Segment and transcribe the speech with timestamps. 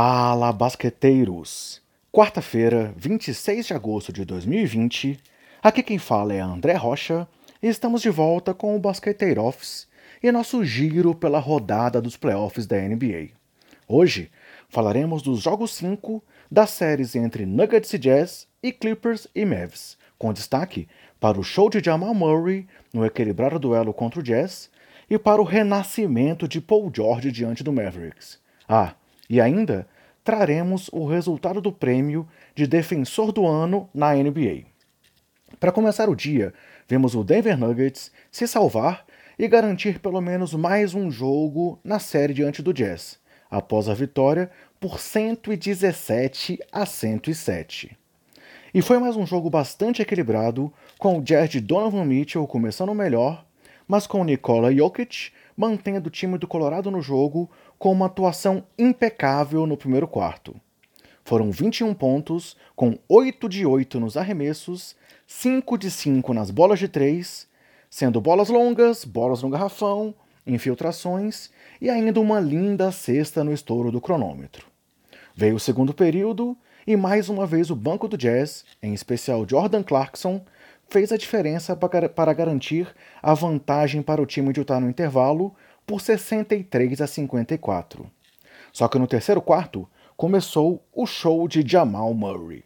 [0.00, 1.82] Fala, basqueteiros!
[2.12, 5.18] Quarta-feira, 26 de agosto de 2020.
[5.60, 7.26] Aqui quem fala é André Rocha
[7.60, 9.88] e estamos de volta com o Basqueteiro Office
[10.22, 13.30] e nosso giro pela rodada dos playoffs da NBA.
[13.88, 14.30] Hoje
[14.68, 20.32] falaremos dos jogos 5 das séries entre Nuggets e Jazz e Clippers e Mavs, com
[20.32, 20.86] destaque
[21.18, 24.70] para o show de Jamal Murray no equilibrado duelo contra o Jazz
[25.10, 28.38] e para o renascimento de Paul George diante do Mavericks.
[28.68, 28.94] Ah,
[29.28, 29.86] e ainda
[30.24, 34.64] traremos o resultado do prêmio de Defensor do Ano na NBA.
[35.58, 36.52] Para começar o dia,
[36.86, 39.06] vemos o Denver Nuggets se salvar
[39.38, 43.18] e garantir pelo menos mais um jogo na série diante do Jazz,
[43.50, 47.96] após a vitória por 117 a 107.
[48.74, 53.46] E foi mais um jogo bastante equilibrado, com o Jazz de Donovan Mitchell começando melhor,
[53.86, 59.66] mas com Nikola Jokic mantendo o time do Colorado no jogo com uma atuação impecável
[59.66, 60.54] no primeiro quarto.
[61.24, 66.88] Foram 21 pontos, com 8 de 8 nos arremessos, 5 de 5 nas bolas de
[66.88, 67.46] 3,
[67.90, 70.14] sendo bolas longas, bolas no garrafão,
[70.46, 71.50] infiltrações
[71.80, 74.66] e ainda uma linda cesta no estouro do cronômetro.
[75.34, 76.56] Veio o segundo período
[76.86, 80.42] e mais uma vez o banco do Jazz, em especial Jordan Clarkson,
[80.88, 82.88] fez a diferença para garantir
[83.22, 85.54] a vantagem para o time de Utah no intervalo,
[85.88, 88.06] por 63 a 54.
[88.70, 89.88] Só que no terceiro quarto
[90.18, 92.62] começou o show de Jamal Murray.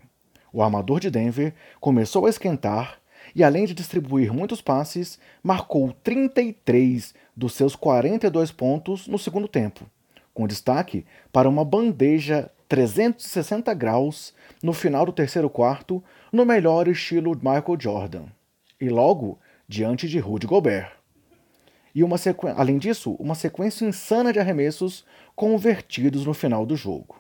[0.52, 2.98] O armador de Denver começou a esquentar
[3.32, 9.86] e, além de distribuir muitos passes, marcou 33 dos seus 42 pontos no segundo tempo,
[10.34, 16.02] com destaque para uma bandeja 360 graus no final do terceiro quarto,
[16.32, 18.24] no melhor estilo Michael Jordan,
[18.80, 21.01] e logo diante de Rudy Gobert
[21.94, 22.46] e uma sequ...
[22.56, 25.04] além disso, uma sequência insana de arremessos
[25.34, 27.16] convertidos no final do jogo.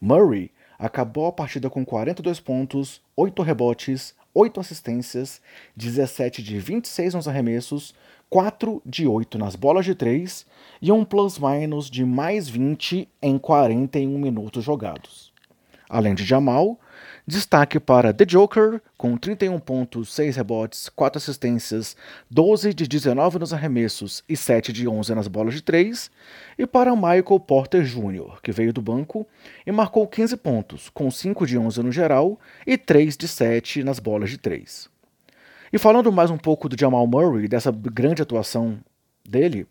[0.00, 5.40] Murray acabou a partida com 42 pontos, 8 rebotes, 8 assistências,
[5.76, 7.94] 17 de 26 nos arremessos,
[8.28, 10.46] 4 de 8 nas bolas de 3
[10.80, 15.32] e um plus-minus de mais 20 em 41 minutos jogados.
[15.88, 16.80] Além de Jamal,
[17.24, 21.96] Destaque para The Joker, com 31 pontos, 6 rebotes, 4 assistências,
[22.28, 26.10] 12 de 19 nos arremessos e 7 de 11 nas bolas de 3.
[26.58, 29.24] E para Michael Porter Jr., que veio do banco
[29.64, 34.00] e marcou 15 pontos, com 5 de 11 no geral e 3 de 7 nas
[34.00, 34.90] bolas de 3.
[35.72, 38.80] E falando mais um pouco do Jamal Murray, dessa grande atuação
[39.24, 39.64] dele,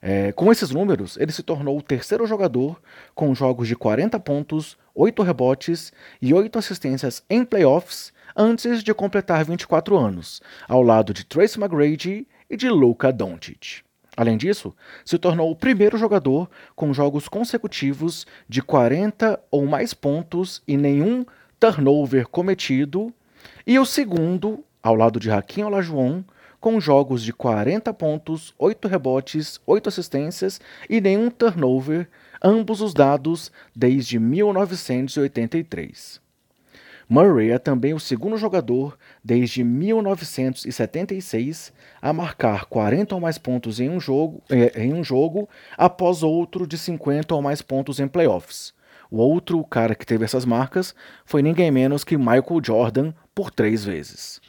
[0.00, 2.80] é, com esses números, ele se tornou o terceiro jogador
[3.14, 9.44] com jogos de 40 pontos, 8 rebotes e 8 assistências em playoffs antes de completar
[9.44, 13.82] 24 anos, ao lado de Tracy McGrady e de Luka Doncic.
[14.16, 14.74] Além disso,
[15.04, 21.24] se tornou o primeiro jogador com jogos consecutivos de 40 ou mais pontos e nenhum
[21.58, 23.12] turnover cometido,
[23.66, 26.22] e o segundo, ao lado de Hakim Olajuwon,
[26.64, 30.58] com jogos de 40 pontos, 8 rebotes, 8 assistências
[30.88, 32.08] e nenhum turnover,
[32.42, 36.22] ambos os dados desde 1983.
[37.06, 41.70] Murray é também o segundo jogador desde 1976
[42.00, 46.66] a marcar 40 ou mais pontos em um jogo, eh, em um jogo após outro
[46.66, 48.72] de 50 ou mais pontos em playoffs.
[49.10, 50.94] O outro cara que teve essas marcas
[51.26, 54.40] foi ninguém menos que Michael Jordan por três vezes.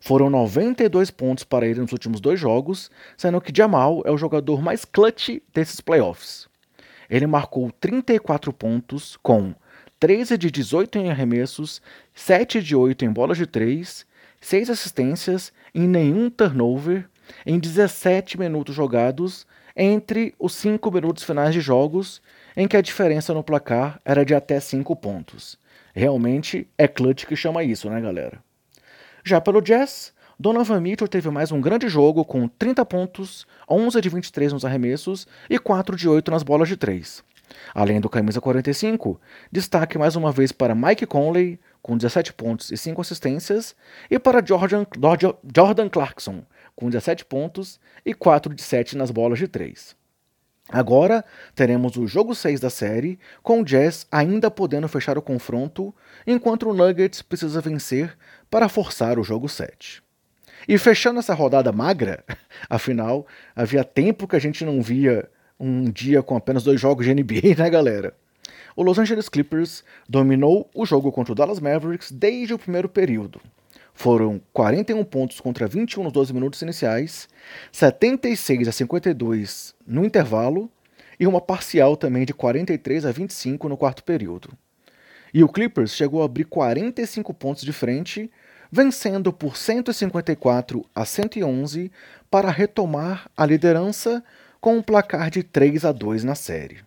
[0.00, 4.62] Foram 92 pontos para ele nos últimos dois jogos, sendo que Jamal é o jogador
[4.62, 6.48] mais clutch desses playoffs.
[7.10, 9.54] Ele marcou 34 pontos com
[9.98, 11.82] 13 de 18 em arremessos,
[12.14, 14.06] 7 de 8 em bolas de 3,
[14.40, 17.08] 6 assistências e nenhum turnover
[17.44, 19.46] em 17 minutos jogados
[19.76, 22.20] entre os 5 minutos finais de jogos,
[22.56, 25.58] em que a diferença no placar era de até 5 pontos.
[25.94, 28.42] Realmente é clutch que chama isso, né, galera?
[29.28, 34.08] Já pelo Jazz, Donovan Mitchell teve mais um grande jogo com 30 pontos, 11 de
[34.08, 37.22] 23 nos arremessos e 4 de 8 nas bolas de 3.
[37.74, 39.20] Além do camisa 45,
[39.52, 43.76] destaque mais uma vez para Mike Conley, com 17 pontos e 5 assistências,
[44.10, 44.86] e para Jordan,
[45.54, 46.42] Jordan Clarkson,
[46.74, 49.94] com 17 pontos e 4 de 7 nas bolas de 3.
[50.68, 51.24] Agora
[51.54, 55.94] teremos o jogo 6 da série, com o Jazz ainda podendo fechar o confronto,
[56.26, 58.16] enquanto o Nuggets precisa vencer
[58.50, 60.02] para forçar o jogo 7.
[60.68, 62.22] E fechando essa rodada magra,
[62.68, 63.26] afinal,
[63.56, 65.28] havia tempo que a gente não via
[65.58, 68.14] um dia com apenas dois jogos de NBA, né, galera?
[68.76, 73.40] O Los Angeles Clippers dominou o jogo contra o Dallas Mavericks desde o primeiro período.
[74.00, 77.28] Foram 41 pontos contra 21 nos 12 minutos iniciais,
[77.72, 80.70] 76 a 52 no intervalo
[81.18, 84.50] e uma parcial também de 43 a 25 no quarto período.
[85.34, 88.30] E o Clippers chegou a abrir 45 pontos de frente,
[88.70, 91.90] vencendo por 154 a 111
[92.30, 94.22] para retomar a liderança
[94.60, 96.78] com um placar de 3 a 2 na série.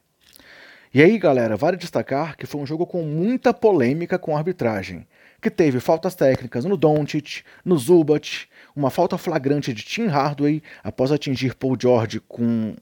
[0.93, 5.05] E aí, galera, vale destacar que foi um jogo com muita polêmica com a arbitragem,
[5.41, 11.11] que teve faltas técnicas no Doncic, no Zubat, uma falta flagrante de Tim Hardaway após
[11.11, 12.75] atingir Paul George com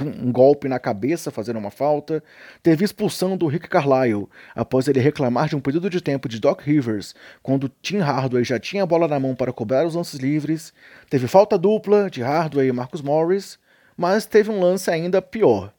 [0.00, 2.22] um golpe na cabeça fazendo uma falta,
[2.62, 6.60] teve expulsão do Rick Carlisle após ele reclamar de um período de tempo de Doc
[6.60, 10.72] Rivers quando Tim Hardaway já tinha a bola na mão para cobrar os lances livres,
[11.10, 13.58] teve falta dupla de Hardaway e Marcus Morris,
[13.96, 15.72] mas teve um lance ainda pior,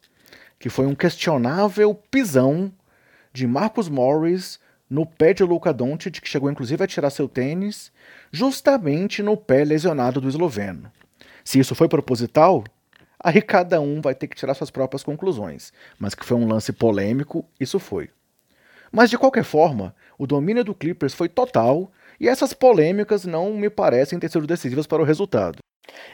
[0.59, 2.71] que foi um questionável pisão
[3.31, 4.59] de Marcus Morris
[4.93, 7.91] no pé de Luka Doncic, que chegou inclusive a tirar seu tênis,
[8.31, 10.91] justamente no pé lesionado do esloveno.
[11.43, 12.63] Se isso foi proposital,
[13.25, 16.73] Aí cada um vai ter que tirar suas próprias conclusões, mas que foi um lance
[16.73, 18.09] polêmico, isso foi.
[18.91, 21.89] Mas de qualquer forma, o domínio do Clippers foi total
[22.19, 25.59] e essas polêmicas não me parecem ter sido decisivas para o resultado.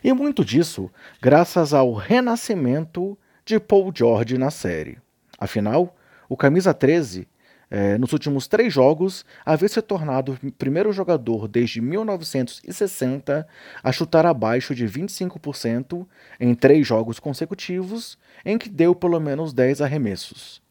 [0.04, 0.88] E muito disso
[1.20, 5.00] graças ao renascimento de Paul George na série.
[5.40, 5.98] Afinal,
[6.30, 7.28] o camisa 13
[7.72, 13.48] é, nos últimos três jogos, havia se tornado o primeiro jogador desde 1960
[13.84, 16.08] a chutar abaixo de 25%
[16.40, 20.62] em três jogos consecutivos, em que deu pelo menos 10 arremessos.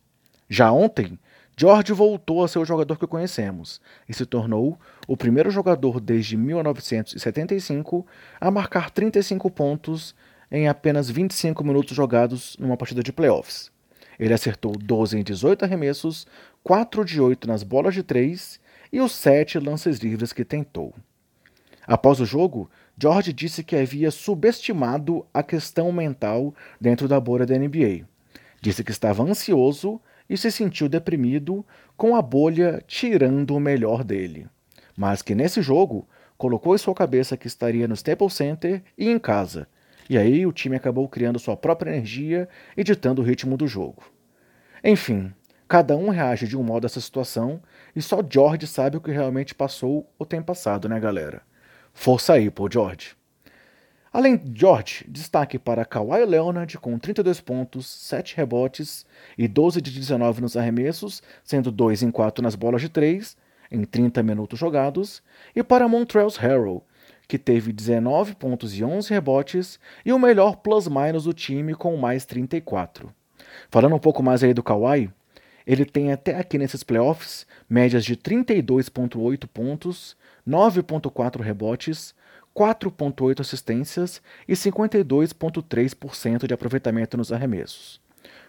[0.48, 1.18] Já ontem,
[1.56, 6.36] George voltou a ser o jogador que conhecemos e se tornou o primeiro jogador desde
[6.36, 8.06] 1975
[8.40, 10.14] a marcar 35 pontos
[10.50, 13.70] em apenas 25 minutos jogados numa partida de playoffs.
[14.18, 16.26] Ele acertou 12 em 18 arremessos,
[16.64, 18.58] 4 de 8 nas bolas de 3
[18.92, 20.94] e os 7 lances livres que tentou.
[21.86, 22.70] Após o jogo,
[23.00, 28.06] George disse que havia subestimado a questão mental dentro da bolha da NBA.
[28.60, 31.64] Disse que estava ansioso e se sentiu deprimido
[31.96, 34.46] com a bolha tirando o melhor dele.
[34.96, 36.06] Mas que nesse jogo
[36.36, 39.66] colocou em sua cabeça que estaria no Staples Center e em casa,
[40.08, 44.02] e aí o time acabou criando sua própria energia e ditando o ritmo do jogo.
[44.82, 45.32] Enfim,
[45.66, 47.60] cada um reage de um modo a essa situação
[47.94, 51.42] e só George sabe o que realmente passou ou tem passado, né, galera?
[51.92, 53.16] Força aí, pô, George.
[54.12, 59.04] Além de George, destaque para Kawhi Leonard com 32 pontos, 7 rebotes
[59.36, 63.36] e 12 de 19 nos arremessos, sendo 2 em 4 nas bolas de 3,
[63.70, 65.22] em 30 minutos jogados,
[65.54, 66.82] e para Montrezl Harrell,
[67.28, 72.24] que teve 19 pontos e 11 rebotes e o melhor plus-minus do time com mais
[72.24, 73.12] 34.
[73.70, 75.10] Falando um pouco mais aí do Kawhi,
[75.66, 80.16] ele tem até aqui nesses playoffs médias de 32,8 pontos,
[80.48, 82.14] 9,4 rebotes,
[82.56, 88.00] 4,8 assistências e 52,3% de aproveitamento nos arremessos.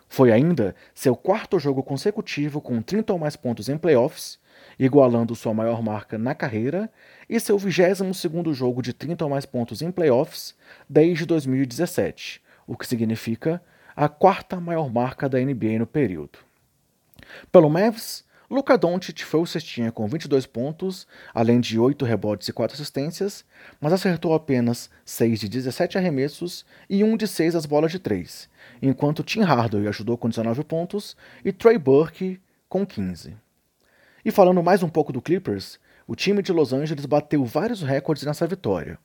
[0.07, 4.38] Foi ainda seu quarto jogo consecutivo com 30 ou mais pontos em playoffs
[4.79, 6.89] igualando sua maior marca na carreira,
[7.29, 10.55] e seu 22º jogo de 30 ou mais pontos em playoffs
[10.89, 13.61] desde 2017, o que significa
[13.95, 16.39] a quarta maior marca da NBA no período.
[17.51, 21.05] Pelo Mavs, Luka Doncic foi o cestinha com 22 pontos,
[21.35, 23.45] além de 8 rebotes e 4 assistências,
[23.79, 28.49] mas acertou apenas 6 de 17 arremessos e 1 de 6 as bolas de 3,
[28.81, 33.35] enquanto Tim Hardaway ajudou com 19 pontos e Trey Burke com 15.
[34.23, 38.25] E falando mais um pouco do Clippers, o time de Los Angeles bateu vários recordes
[38.25, 38.99] nessa vitória.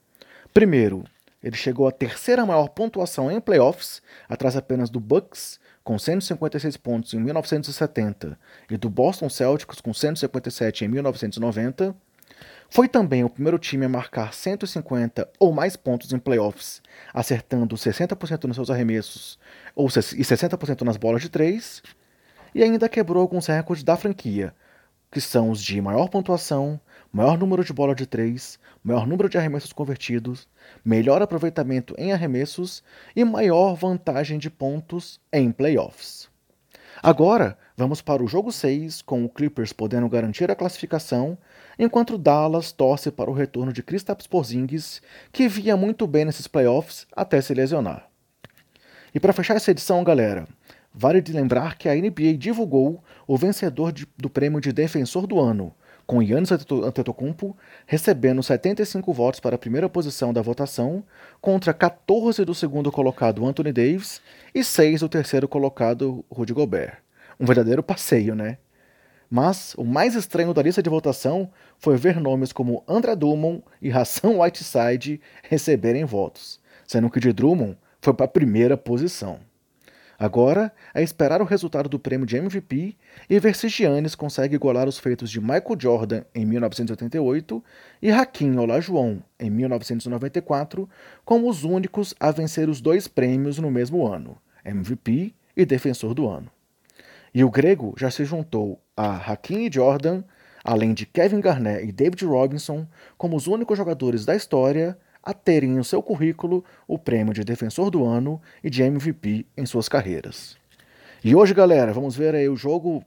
[0.53, 1.05] Primeiro,
[1.43, 7.15] ele chegou à terceira maior pontuação em playoffs, atrás apenas do Bucks, com 156 pontos
[7.15, 8.39] em 1970,
[8.71, 11.95] e do Boston Celtics, com 157 em 1990.
[12.71, 18.45] Foi também o primeiro time a marcar 150 ou mais pontos em playoffs, acertando 60%
[18.45, 19.39] nos seus arremessos
[19.77, 21.83] ou e 60% nas bolas de três.
[22.55, 24.55] E ainda quebrou alguns recordes da franquia,
[25.15, 26.81] que são os de maior pontuação,
[27.13, 30.49] maior número de bola de três, maior número de arremessos convertidos,
[30.85, 32.83] melhor aproveitamento em arremessos
[33.15, 36.29] e maior vantagem de pontos em playoffs.
[37.01, 41.39] Agora, vamos para o jogo 6, com o Clippers podendo garantir a classificação,
[41.79, 47.07] enquanto Dallas torce para o retorno de Kristaps Porzingis, que via muito bem nesses playoffs
[47.15, 48.09] até se lesionar.
[49.15, 50.49] E para fechar essa edição, galera,
[50.97, 55.41] Vale de lembrar que a NBA divulgou o vencedor de, do prêmio de Defensor do
[55.41, 55.75] Ano,
[56.07, 61.03] com Yannis Antetokounmpo recebendo 75 votos para a primeira posição da votação,
[61.41, 64.23] contra 14 do segundo colocado Anthony Davis
[64.55, 66.99] e 6 do terceiro colocado Rudy Gobert.
[67.41, 68.59] Um verdadeiro passeio, né?
[69.29, 73.91] Mas o mais estranho da lista de votação foi ver nomes como André Drummond e
[73.91, 79.41] Hassan Whiteside receberem votos, sendo que de Drummond foi para a primeira posição.
[80.19, 82.97] Agora é esperar o resultado do prêmio de MVP
[83.29, 87.63] e ver se Giannis consegue igualar os feitos de Michael Jordan em 1988
[88.01, 90.89] e Hakim Olajuwon em 1994
[91.25, 96.29] como os únicos a vencer os dois prêmios no mesmo ano, MVP e Defensor do
[96.29, 96.51] Ano.
[97.35, 100.23] E o grego já se juntou a Hakim Jordan,
[100.63, 102.87] além de Kevin Garnett e David Robinson,
[103.19, 107.91] como os únicos jogadores da história a terem no seu currículo o prêmio de Defensor
[107.91, 110.57] do Ano e de MVP em suas carreiras.
[111.25, 113.03] E hoje, galera, vamos ver aí o jogo,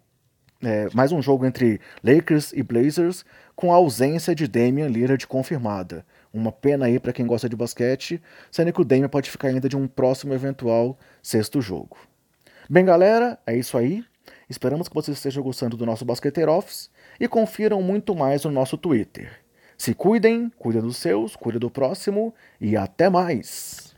[0.63, 3.23] é, mais um jogo entre Lakers e Blazers,
[3.55, 6.03] com a ausência de Damian Lillard confirmada.
[6.33, 8.19] Uma pena aí para quem gosta de basquete,
[8.51, 11.97] sendo que o Damian pode ficar ainda de um próximo eventual sexto jogo.
[12.67, 14.03] Bem, galera, é isso aí.
[14.49, 18.77] Esperamos que vocês estejam gostando do nosso Basqueteiro Office e confiram muito mais no nosso
[18.77, 19.46] Twitter.
[19.77, 23.96] Se cuidem, cuida dos seus, cuida do próximo e até mais!